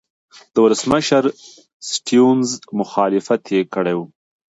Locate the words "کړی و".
3.73-3.99